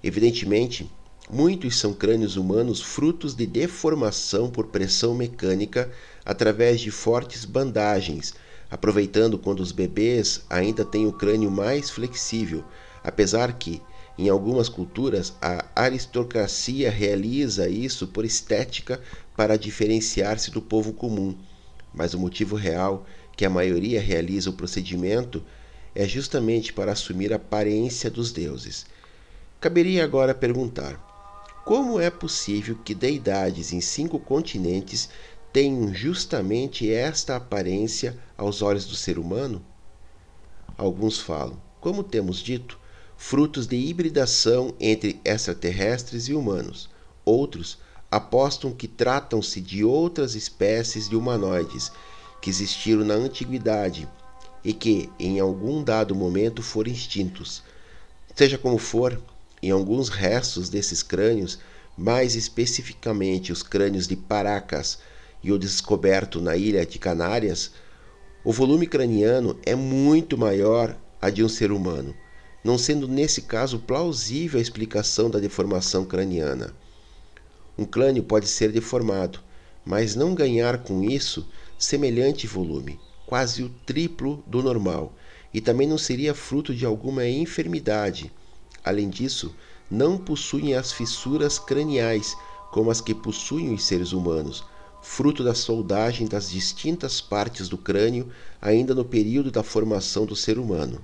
Evidentemente, 0.02 0.90
muitos 1.32 1.78
são 1.78 1.92
crânios 1.92 2.36
humanos 2.36 2.80
frutos 2.80 3.34
de 3.34 3.46
deformação 3.46 4.50
por 4.50 4.66
pressão 4.66 5.14
mecânica 5.14 5.90
através 6.24 6.80
de 6.80 6.90
fortes 6.90 7.44
bandagens, 7.44 8.34
aproveitando 8.70 9.38
quando 9.38 9.60
os 9.60 9.72
bebês 9.72 10.44
ainda 10.50 10.84
têm 10.84 11.06
o 11.06 11.12
crânio 11.12 11.50
mais 11.50 11.90
flexível, 11.90 12.64
apesar 13.02 13.52
que 13.54 13.80
em 14.20 14.28
algumas 14.28 14.68
culturas, 14.68 15.32
a 15.40 15.64
aristocracia 15.74 16.90
realiza 16.90 17.70
isso 17.70 18.06
por 18.06 18.22
estética 18.22 19.00
para 19.34 19.56
diferenciar-se 19.56 20.50
do 20.50 20.60
povo 20.60 20.92
comum, 20.92 21.34
mas 21.94 22.12
o 22.12 22.18
motivo 22.18 22.54
real 22.54 23.06
que 23.34 23.46
a 23.46 23.50
maioria 23.50 23.98
realiza 23.98 24.50
o 24.50 24.52
procedimento 24.52 25.42
é 25.94 26.06
justamente 26.06 26.70
para 26.70 26.92
assumir 26.92 27.32
a 27.32 27.36
aparência 27.36 28.10
dos 28.10 28.30
deuses. 28.30 28.84
Caberia 29.58 30.04
agora 30.04 30.34
perguntar: 30.34 31.09
como 31.64 32.00
é 32.00 32.10
possível 32.10 32.76
que 32.84 32.94
deidades 32.94 33.72
em 33.72 33.80
cinco 33.80 34.18
continentes 34.18 35.08
tenham 35.52 35.92
justamente 35.94 36.90
esta 36.90 37.36
aparência 37.36 38.18
aos 38.36 38.62
olhos 38.62 38.86
do 38.86 38.96
ser 38.96 39.18
humano? 39.18 39.64
Alguns 40.76 41.18
falam, 41.18 41.60
como 41.80 42.02
temos 42.02 42.38
dito, 42.38 42.78
frutos 43.16 43.66
de 43.66 43.76
hibridação 43.76 44.74
entre 44.80 45.20
extraterrestres 45.24 46.28
e 46.28 46.34
humanos. 46.34 46.88
Outros 47.24 47.78
apostam 48.10 48.72
que 48.72 48.88
tratam-se 48.88 49.60
de 49.60 49.84
outras 49.84 50.34
espécies 50.34 51.08
de 51.08 51.14
humanoides 51.14 51.92
que 52.40 52.48
existiram 52.48 53.04
na 53.04 53.14
antiguidade 53.14 54.08
e 54.64 54.72
que, 54.72 55.10
em 55.18 55.38
algum 55.38 55.84
dado 55.84 56.14
momento, 56.14 56.62
foram 56.62 56.90
extintos. 56.90 57.62
Seja 58.34 58.56
como 58.56 58.78
for, 58.78 59.20
em 59.62 59.70
alguns 59.70 60.08
restos 60.08 60.68
desses 60.68 61.02
crânios, 61.02 61.58
mais 61.96 62.34
especificamente 62.34 63.52
os 63.52 63.62
crânios 63.62 64.06
de 64.06 64.16
Paracas 64.16 64.98
e 65.42 65.52
o 65.52 65.58
descoberto 65.58 66.40
na 66.40 66.56
ilha 66.56 66.84
de 66.84 66.98
Canárias, 66.98 67.72
o 68.44 68.52
volume 68.52 68.86
craniano 68.86 69.58
é 69.64 69.74
muito 69.74 70.38
maior 70.38 70.96
a 71.20 71.28
de 71.30 71.44
um 71.44 71.48
ser 71.48 71.72
humano 71.72 72.14
não 72.62 72.76
sendo 72.76 73.08
nesse 73.08 73.42
caso 73.42 73.78
plausível 73.78 74.58
a 74.58 74.62
explicação 74.62 75.30
da 75.30 75.38
deformação 75.38 76.04
craniana. 76.04 76.74
Um 77.76 77.84
crânio 77.84 78.22
pode 78.22 78.46
ser 78.46 78.70
deformado, 78.70 79.40
mas 79.84 80.14
não 80.14 80.34
ganhar 80.34 80.78
com 80.78 81.02
isso 81.02 81.48
semelhante 81.78 82.46
volume, 82.46 83.00
quase 83.26 83.62
o 83.62 83.70
triplo 83.86 84.44
do 84.46 84.62
normal, 84.62 85.14
e 85.54 85.60
também 85.60 85.88
não 85.88 85.96
seria 85.96 86.34
fruto 86.34 86.74
de 86.74 86.84
alguma 86.84 87.26
enfermidade. 87.26 88.30
Além 88.84 89.08
disso, 89.08 89.54
não 89.90 90.16
possuem 90.16 90.74
as 90.74 90.92
fissuras 90.92 91.58
craniais 91.58 92.36
como 92.70 92.90
as 92.90 93.00
que 93.00 93.14
possuem 93.14 93.74
os 93.74 93.84
seres 93.84 94.12
humanos, 94.12 94.64
fruto 95.02 95.42
da 95.42 95.54
soldagem 95.54 96.26
das 96.26 96.50
distintas 96.50 97.20
partes 97.20 97.68
do 97.68 97.76
crânio 97.76 98.30
ainda 98.60 98.94
no 98.94 99.04
período 99.04 99.50
da 99.50 99.62
formação 99.62 100.24
do 100.24 100.36
ser 100.36 100.58
humano. 100.58 101.02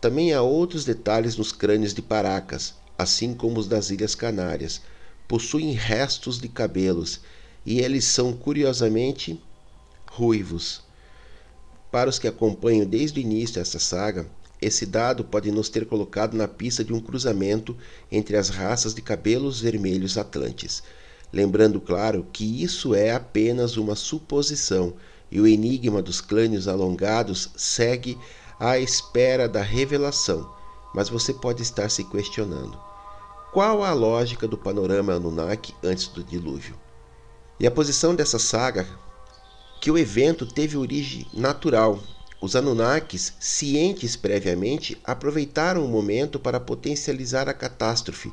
Também 0.00 0.32
há 0.32 0.42
outros 0.42 0.84
detalhes 0.84 1.36
nos 1.36 1.52
crânios 1.52 1.94
de 1.94 2.02
Paracas, 2.02 2.74
assim 2.98 3.34
como 3.34 3.58
os 3.58 3.66
das 3.66 3.90
Ilhas 3.90 4.14
Canárias. 4.14 4.80
Possuem 5.28 5.72
restos 5.72 6.38
de 6.38 6.48
cabelos 6.48 7.20
e 7.64 7.80
eles 7.80 8.04
são 8.04 8.32
curiosamente 8.32 9.42
ruivos. 10.10 10.82
Para 11.90 12.10
os 12.10 12.18
que 12.18 12.28
acompanham 12.28 12.86
desde 12.86 13.20
o 13.20 13.22
início 13.22 13.60
essa 13.60 13.78
saga, 13.78 14.26
esse 14.60 14.84
dado 14.84 15.24
pode 15.24 15.50
nos 15.50 15.68
ter 15.68 15.86
colocado 15.86 16.36
na 16.36 16.46
pista 16.46 16.84
de 16.84 16.92
um 16.92 17.00
cruzamento 17.00 17.76
entre 18.10 18.36
as 18.36 18.48
raças 18.48 18.94
de 18.94 19.00
cabelos 19.00 19.60
vermelhos 19.60 20.18
atlantes. 20.18 20.82
Lembrando, 21.32 21.80
claro, 21.80 22.26
que 22.32 22.62
isso 22.62 22.94
é 22.94 23.12
apenas 23.12 23.76
uma 23.76 23.94
suposição 23.94 24.94
e 25.30 25.40
o 25.40 25.46
enigma 25.46 26.02
dos 26.02 26.20
crânios 26.20 26.66
alongados 26.66 27.50
segue 27.56 28.18
à 28.58 28.78
espera 28.78 29.48
da 29.48 29.62
revelação, 29.62 30.52
mas 30.94 31.08
você 31.08 31.32
pode 31.32 31.62
estar 31.62 31.88
se 31.88 32.04
questionando: 32.04 32.78
qual 33.52 33.82
a 33.84 33.92
lógica 33.92 34.46
do 34.46 34.58
panorama 34.58 35.14
Anunnaki 35.14 35.74
antes 35.82 36.08
do 36.08 36.22
dilúvio? 36.22 36.74
E 37.58 37.66
a 37.66 37.70
posição 37.70 38.14
dessa 38.14 38.38
saga 38.38 38.86
que 39.80 39.90
o 39.90 39.96
evento 39.96 40.44
teve 40.46 40.76
origem 40.76 41.26
natural. 41.32 41.98
Os 42.40 42.56
Anunnakis, 42.56 43.34
cientes 43.38 44.16
previamente, 44.16 44.98
aproveitaram 45.04 45.84
o 45.84 45.88
momento 45.88 46.40
para 46.40 46.58
potencializar 46.58 47.48
a 47.48 47.52
catástrofe, 47.52 48.32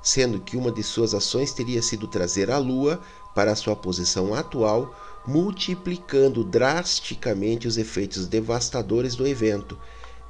sendo 0.00 0.40
que 0.40 0.56
uma 0.56 0.70
de 0.70 0.82
suas 0.82 1.12
ações 1.12 1.52
teria 1.52 1.82
sido 1.82 2.06
trazer 2.06 2.50
a 2.52 2.58
Lua 2.58 3.00
para 3.34 3.56
sua 3.56 3.74
posição 3.74 4.32
atual 4.32 4.94
multiplicando 5.26 6.42
drasticamente 6.42 7.68
os 7.68 7.76
efeitos 7.76 8.26
devastadores 8.26 9.14
do 9.14 9.26
evento. 9.26 9.78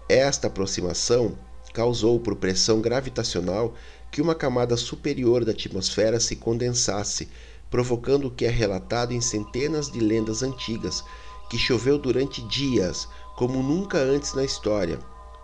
Esta 0.08 0.48
aproximação 0.48 1.38
causou, 1.72 2.18
por 2.18 2.34
pressão 2.34 2.80
gravitacional, 2.80 3.74
que 4.10 4.20
uma 4.22 4.34
camada 4.34 4.76
superior 4.76 5.44
da 5.44 5.52
atmosfera 5.52 6.18
se 6.18 6.34
condensasse, 6.34 7.28
provocando 7.70 8.26
o 8.26 8.30
que 8.30 8.46
é 8.46 8.50
relatado 8.50 9.12
em 9.12 9.20
centenas 9.20 9.88
de 9.88 10.00
lendas 10.00 10.42
antigas, 10.42 11.04
que 11.48 11.58
choveu 11.58 11.98
durante 11.98 12.42
dias, 12.42 13.08
como 13.36 13.62
nunca 13.62 13.98
antes 13.98 14.34
na 14.34 14.44
história. 14.44 14.98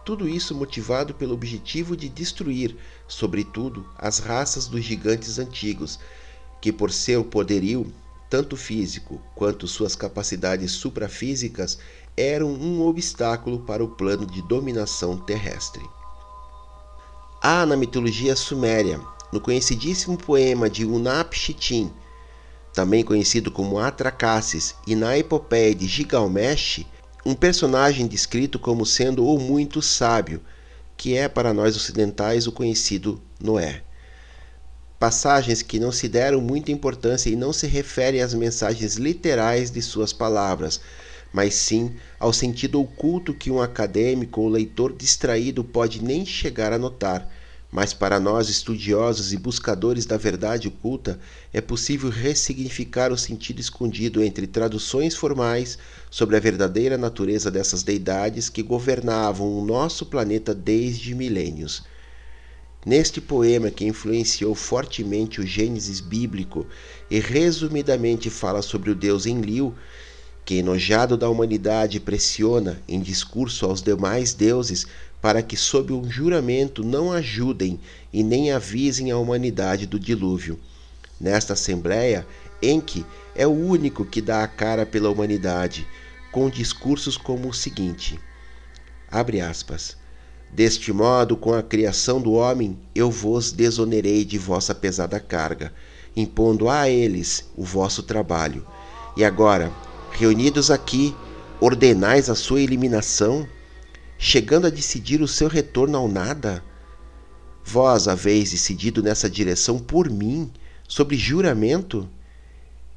Tudo 0.05 0.29
isso 0.29 0.55
motivado 0.55 1.15
pelo 1.15 1.35
objetivo 1.35 1.97
de 1.97 2.09
destruir, 2.09 2.77
sobretudo, 3.09 3.89
as 3.97 4.19
raças 4.19 4.67
dos 4.67 4.85
gigantes 4.85 5.39
antigos, 5.39 5.99
que 6.61 6.73
por 6.73 6.91
seu 6.91 7.25
poderio 7.25 7.93
tanto 8.29 8.57
físico 8.57 9.21
quanto 9.35 9.69
suas 9.69 9.95
capacidades 9.95 10.73
suprafísicas 10.73 11.79
eram 12.17 12.49
um 12.49 12.83
obstáculo 12.83 13.61
para 13.61 13.85
o 13.85 13.89
plano 13.89 14.27
de 14.27 14.43
dominação 14.43 15.17
terrestre. 15.17 15.83
Há 17.41 17.65
na 17.67 17.77
mitologia 17.77 18.35
suméria, 18.35 19.01
no 19.33 19.41
conhecidíssimo 19.41 20.17
poema 20.17 20.69
de 20.69 20.85
Unap-Shitin, 20.85 21.93
também 22.75 23.05
conhecido 23.05 23.53
como 23.53 23.79
Atracaces, 23.79 24.75
e 24.85 24.97
na 24.97 25.17
epopeia 25.17 25.73
de 25.73 25.87
Gilgamesh, 25.87 26.85
um 27.25 27.33
personagem 27.33 28.07
descrito 28.09 28.59
como 28.59 28.85
sendo 28.85 29.25
o 29.25 29.39
muito 29.39 29.81
sábio, 29.81 30.43
que 30.97 31.17
é 31.17 31.29
para 31.29 31.55
nós 31.55 31.77
ocidentais 31.77 32.49
o 32.49 32.53
conhecido 32.53 33.23
Noé. 33.41 33.83
Passagens 34.99 35.63
que 35.63 35.79
não 35.79 35.93
se 35.93 36.09
deram 36.09 36.41
muita 36.41 36.73
importância 36.73 37.31
e 37.31 37.37
não 37.37 37.53
se 37.53 37.69
referem 37.69 38.21
às 38.21 38.35
mensagens 38.35 38.97
literais 38.97 39.71
de 39.71 39.81
suas 39.81 40.13
palavras, 40.13 40.81
mas 41.33 41.55
sim 41.55 41.95
ao 42.19 42.33
sentido 42.33 42.81
oculto 42.81 43.33
que 43.33 43.51
um 43.51 43.63
acadêmico 43.63 44.41
ou 44.41 44.49
leitor 44.49 44.93
distraído 44.93 45.63
pode 45.63 46.03
nem 46.03 46.27
chegar 46.27 46.73
a 46.73 46.79
notar. 46.79 47.29
Mas 47.75 47.93
para 47.93 48.21
nós, 48.21 48.49
estudiosos 48.49 49.33
e 49.33 49.37
buscadores 49.37 50.07
da 50.07 50.17
verdade 50.17 50.69
oculta, 50.69 51.19
é 51.53 51.61
possível 51.61 52.09
ressignificar 52.09 53.11
o 53.11 53.19
sentido 53.19 53.59
escondido 53.59 54.23
entre 54.23 54.47
traduções 54.47 55.17
formais 55.17 55.77
sobre 56.09 56.37
a 56.37 56.41
verdadeira 56.41 56.97
natureza 56.97 57.51
dessas 57.51 57.83
deidades 57.83 58.49
que 58.49 58.63
governavam 58.63 59.59
o 59.59 59.67
nosso 59.67 60.07
planeta 60.07 60.55
desde 60.55 61.17
milênios. 61.17 61.83
Neste 62.87 63.21
poema 63.21 63.73
que 63.73 63.85
influenciou 63.85 64.55
fortemente 64.55 65.41
o 65.41 65.47
Gênesis 65.47 65.99
bíblico 65.99 66.65
e 67.11 67.19
resumidamente 67.19 68.31
fala 68.31 68.63
sobre 68.63 68.93
o 68.93 68.95
Deus 68.95 69.27
Enlil, 69.27 69.75
que, 70.45 70.59
enojado 70.59 71.17
da 71.17 71.29
humanidade, 71.29 71.99
pressiona 71.99 72.81
em 72.87 73.01
discurso 73.01 73.67
aos 73.67 73.83
demais 73.83 74.33
deuses 74.33 74.87
para 75.25 75.41
que, 75.41 75.57
sob 75.57 75.91
um 75.91 76.11
juramento, 76.11 76.85
não 76.85 77.11
ajudem 77.11 77.81
e 78.13 78.23
nem 78.23 78.53
avisem 78.53 79.11
a 79.11 79.17
humanidade 79.17 79.87
do 79.87 79.99
dilúvio. 79.99 80.61
Nesta 81.19 81.55
Assembleia, 81.55 82.27
Enki 82.61 83.07
é 83.35 83.47
o 83.47 83.51
único 83.51 84.05
que 84.05 84.21
dá 84.21 84.45
a 84.45 84.47
cara 84.47 84.85
pela 84.85 85.09
humanidade, 85.09 85.89
com 86.31 86.51
discursos 86.51 87.17
como 87.17 87.49
o 87.49 87.55
seguinte: 87.55 88.21
abre 89.11 89.41
aspas. 89.41 89.97
Deste 90.53 90.93
modo, 90.93 91.39
com 91.39 91.55
a 91.55 91.63
criação 91.63 92.21
do 92.21 92.35
homem, 92.35 92.79
eu 92.95 93.11
vos 93.11 93.51
desonerei 93.51 94.27
de 94.27 94.37
vossa 94.37 94.75
pesada 94.75 95.19
carga, 95.19 95.73
impondo 96.15 96.69
a 96.69 96.87
eles 96.91 97.49
o 97.57 97.65
vosso 97.65 98.03
trabalho. 98.03 98.63
E 99.17 99.25
agora, 99.25 99.73
reunidos 100.13 100.71
aqui, 100.71 101.17
ordenais 101.63 102.29
a 102.29 102.35
sua 102.35 102.61
eliminação, 102.61 103.49
chegando 104.25 104.67
a 104.67 104.71
decidir 104.71 105.21
o 105.21 105.29
seu 105.29 105.49
retorno 105.49 105.99
ao 105.99 106.09
nada? 106.09 106.65
Vós 107.63 108.09
haveis 108.09 108.53
decidido 108.53 109.03
nessa 109.03 109.29
direção 109.29 109.79
por 109.79 110.09
mim, 110.09 110.51
sobre 110.89 111.15
juramento? 111.15 112.09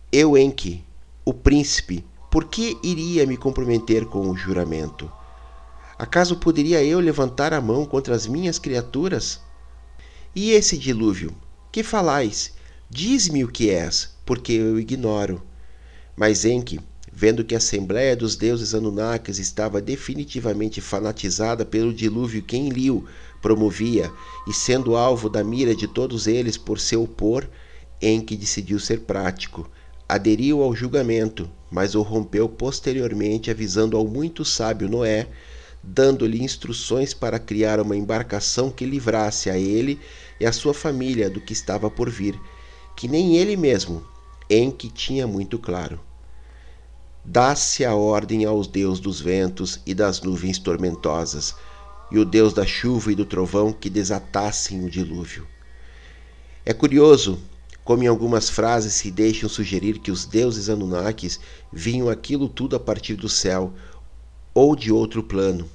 Eu, 0.09 0.37
Enki, 0.37 0.85
o 1.25 1.33
príncipe, 1.33 2.05
por 2.31 2.45
que 2.45 2.77
iria 2.81 3.25
me 3.25 3.35
comprometer 3.35 4.05
com 4.05 4.29
o 4.29 4.37
juramento? 4.37 5.11
Acaso 5.99 6.37
poderia 6.37 6.81
eu 6.81 7.01
levantar 7.01 7.53
a 7.53 7.59
mão 7.59 7.85
contra 7.85 8.15
as 8.15 8.25
minhas 8.25 8.57
criaturas? 8.57 9.41
E 10.33 10.51
esse 10.51 10.77
dilúvio? 10.77 11.35
Que 11.73 11.83
falais? 11.83 12.53
Diz-me 12.89 13.43
o 13.43 13.49
que 13.49 13.69
és, 13.69 14.15
porque 14.25 14.53
eu 14.53 14.79
ignoro. 14.79 15.43
Mas 16.15 16.45
Enki, 16.45 16.79
vendo 17.19 17.43
que 17.43 17.55
a 17.55 17.57
Assembleia 17.57 18.15
dos 18.15 18.35
Deuses 18.35 18.75
Anunnakis 18.75 19.39
estava 19.39 19.81
definitivamente 19.81 20.79
fanatizada 20.79 21.65
pelo 21.65 21.91
dilúvio 21.91 22.43
que 22.43 22.55
Enlil 22.55 23.07
promovia 23.41 24.11
e 24.47 24.53
sendo 24.53 24.95
alvo 24.95 25.27
da 25.27 25.43
mira 25.43 25.73
de 25.73 25.87
todos 25.87 26.27
eles 26.27 26.59
por 26.59 26.79
se 26.79 26.95
opor, 26.95 27.49
Enki 27.99 28.37
decidiu 28.37 28.79
ser 28.79 28.99
prático. 28.99 29.67
Aderiu 30.07 30.61
ao 30.61 30.75
julgamento, 30.75 31.49
mas 31.71 31.95
o 31.95 32.03
rompeu 32.03 32.47
posteriormente 32.47 33.49
avisando 33.49 33.97
ao 33.97 34.05
muito 34.05 34.45
sábio 34.45 34.87
Noé, 34.87 35.27
dando-lhe 35.81 36.43
instruções 36.43 37.15
para 37.15 37.39
criar 37.39 37.79
uma 37.79 37.97
embarcação 37.97 38.69
que 38.69 38.85
livrasse 38.85 39.49
a 39.49 39.57
ele 39.57 39.99
e 40.39 40.45
a 40.45 40.51
sua 40.51 40.71
família 40.71 41.31
do 41.31 41.41
que 41.41 41.51
estava 41.51 41.89
por 41.89 42.11
vir, 42.11 42.39
que 42.95 43.07
nem 43.07 43.37
ele 43.37 43.57
mesmo, 43.57 44.05
Enki 44.47 44.91
tinha 44.91 45.25
muito 45.25 45.57
claro 45.57 45.99
dá-se 47.29 47.83
a 47.83 47.93
ordem 47.93 48.45
aos 48.45 48.67
deus 48.67 49.01
dos 49.01 49.19
ventos 49.19 49.81
e 49.85 49.93
das 49.93 50.21
nuvens 50.21 50.57
tormentosas, 50.57 51.53
e 52.09 52.17
o 52.17 52.23
deus 52.23 52.53
da 52.53 52.65
chuva 52.65 53.11
e 53.11 53.15
do 53.15 53.25
trovão 53.25 53.73
que 53.73 53.89
desatassem 53.89 54.85
o 54.85 54.89
dilúvio. 54.89 55.45
É 56.65 56.73
curioso 56.73 57.37
como 57.83 58.01
em 58.01 58.07
algumas 58.07 58.49
frases 58.49 58.93
se 58.93 59.11
deixam 59.11 59.49
sugerir 59.49 59.99
que 59.99 60.09
os 60.09 60.25
deuses 60.25 60.69
Anunnakis 60.69 61.37
vinham 61.71 62.07
aquilo 62.09 62.47
tudo 62.47 62.77
a 62.77 62.79
partir 62.79 63.15
do 63.15 63.27
céu 63.27 63.73
ou 64.53 64.73
de 64.73 64.89
outro 64.89 65.21
plano, 65.21 65.69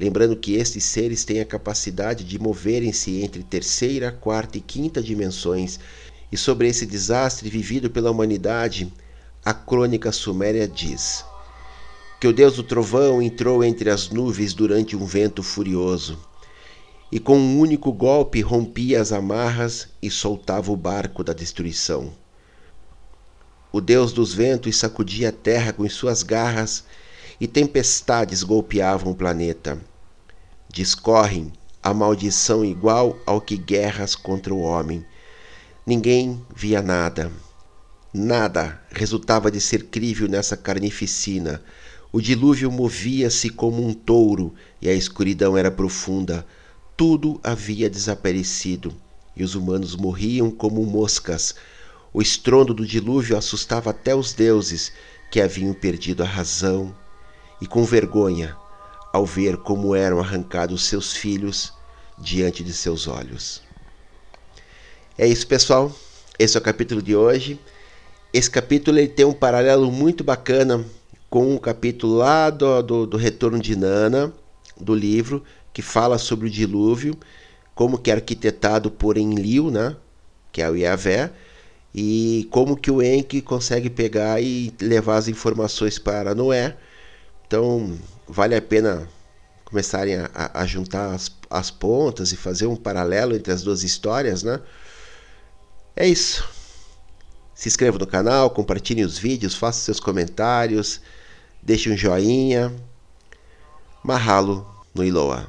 lembrando 0.00 0.36
que 0.36 0.54
estes 0.54 0.84
seres 0.84 1.22
têm 1.22 1.38
a 1.38 1.44
capacidade 1.44 2.24
de 2.24 2.38
moverem-se 2.38 3.22
entre 3.22 3.42
terceira, 3.42 4.10
quarta 4.10 4.56
e 4.56 4.60
quinta 4.60 5.02
dimensões, 5.02 5.78
e 6.32 6.36
sobre 6.36 6.66
esse 6.66 6.86
desastre 6.86 7.50
vivido 7.50 7.90
pela 7.90 8.10
humanidade 8.10 8.90
a 9.44 9.52
crônica 9.52 10.10
suméria 10.10 10.66
diz 10.66 11.22
que 12.18 12.26
o 12.26 12.32
deus 12.32 12.56
do 12.56 12.62
trovão 12.62 13.20
entrou 13.20 13.62
entre 13.62 13.90
as 13.90 14.08
nuvens 14.08 14.54
durante 14.54 14.96
um 14.96 15.04
vento 15.04 15.42
furioso 15.42 16.18
e 17.12 17.20
com 17.20 17.36
um 17.36 17.58
único 17.58 17.92
golpe 17.92 18.40
rompia 18.40 19.02
as 19.02 19.12
amarras 19.12 19.88
e 20.00 20.10
soltava 20.10 20.72
o 20.72 20.76
barco 20.76 21.22
da 21.22 21.34
destruição. 21.34 22.10
O 23.70 23.82
deus 23.82 24.14
dos 24.14 24.32
ventos 24.32 24.78
sacudia 24.78 25.28
a 25.28 25.32
terra 25.32 25.74
com 25.74 25.86
suas 25.90 26.22
garras 26.22 26.84
e 27.38 27.46
tempestades 27.46 28.42
golpeavam 28.42 29.12
o 29.12 29.14
planeta. 29.14 29.78
Discorrem 30.72 31.52
a 31.82 31.92
maldição 31.92 32.64
igual 32.64 33.18
ao 33.26 33.42
que 33.42 33.58
guerras 33.58 34.14
contra 34.14 34.54
o 34.54 34.62
homem. 34.62 35.04
Ninguém 35.86 36.42
via 36.56 36.80
nada 36.80 37.30
Nada 38.16 38.80
resultava 38.92 39.50
de 39.50 39.60
ser 39.60 39.86
crível 39.86 40.28
nessa 40.28 40.56
carnificina. 40.56 41.60
O 42.12 42.20
dilúvio 42.20 42.70
movia-se 42.70 43.50
como 43.50 43.84
um 43.84 43.92
touro 43.92 44.54
e 44.80 44.88
a 44.88 44.94
escuridão 44.94 45.58
era 45.58 45.68
profunda. 45.68 46.46
Tudo 46.96 47.40
havia 47.42 47.90
desaparecido 47.90 48.94
e 49.34 49.42
os 49.42 49.56
humanos 49.56 49.96
morriam 49.96 50.48
como 50.48 50.86
moscas. 50.86 51.56
O 52.12 52.22
estrondo 52.22 52.72
do 52.72 52.86
dilúvio 52.86 53.36
assustava 53.36 53.90
até 53.90 54.14
os 54.14 54.32
deuses 54.32 54.92
que 55.28 55.40
haviam 55.40 55.74
perdido 55.74 56.22
a 56.22 56.26
razão 56.26 56.94
e 57.60 57.66
com 57.66 57.82
vergonha 57.82 58.56
ao 59.12 59.26
ver 59.26 59.56
como 59.56 59.92
eram 59.92 60.20
arrancados 60.20 60.84
seus 60.84 61.14
filhos 61.14 61.72
diante 62.16 62.62
de 62.62 62.72
seus 62.72 63.08
olhos. 63.08 63.60
É 65.18 65.26
isso, 65.26 65.48
pessoal. 65.48 65.92
Esse 66.38 66.56
é 66.56 66.60
o 66.60 66.62
capítulo 66.62 67.02
de 67.02 67.16
hoje. 67.16 67.58
Esse 68.34 68.50
capítulo 68.50 68.98
ele 68.98 69.06
tem 69.06 69.24
um 69.24 69.32
paralelo 69.32 69.92
muito 69.92 70.24
bacana 70.24 70.84
com 71.30 71.54
o 71.54 71.60
capítulo 71.60 72.16
lá 72.16 72.50
do, 72.50 72.82
do, 72.82 73.06
do 73.06 73.16
Retorno 73.16 73.60
de 73.60 73.76
Nana, 73.76 74.32
do 74.76 74.92
livro, 74.92 75.44
que 75.72 75.80
fala 75.80 76.18
sobre 76.18 76.48
o 76.48 76.50
dilúvio, 76.50 77.16
como 77.76 77.96
que 77.96 78.10
é 78.10 78.14
arquitetado 78.14 78.90
por 78.90 79.16
Enlil, 79.16 79.70
né? 79.70 79.94
que 80.50 80.60
é 80.60 80.68
o 80.68 80.74
Yahvé, 80.74 81.30
e 81.94 82.48
como 82.50 82.76
que 82.76 82.90
o 82.90 83.00
Enki 83.00 83.40
consegue 83.40 83.88
pegar 83.88 84.42
e 84.42 84.74
levar 84.80 85.18
as 85.18 85.28
informações 85.28 85.96
para 85.96 86.34
Noé. 86.34 86.76
Então, 87.46 87.96
vale 88.26 88.56
a 88.56 88.62
pena 88.62 89.08
começarem 89.64 90.16
a, 90.16 90.50
a 90.52 90.66
juntar 90.66 91.14
as, 91.14 91.30
as 91.48 91.70
pontas 91.70 92.32
e 92.32 92.36
fazer 92.36 92.66
um 92.66 92.74
paralelo 92.74 93.36
entre 93.36 93.52
as 93.52 93.62
duas 93.62 93.84
histórias, 93.84 94.42
né? 94.42 94.60
É 95.94 96.08
isso. 96.08 96.53
Se 97.54 97.68
inscreva 97.68 97.98
no 97.98 98.06
canal, 98.06 98.50
compartilhe 98.50 99.04
os 99.04 99.16
vídeos, 99.16 99.54
faça 99.54 99.80
seus 99.80 100.00
comentários, 100.00 101.00
deixe 101.62 101.90
um 101.90 101.96
joinha. 101.96 102.72
Mahalo 104.02 104.66
no 104.94 105.04
Iloa. 105.04 105.46